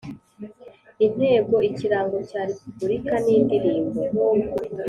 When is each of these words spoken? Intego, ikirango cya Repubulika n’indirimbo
Intego, 1.05 1.55
ikirango 1.69 2.17
cya 2.29 2.41
Repubulika 2.49 3.13
n’indirimbo 3.25 3.99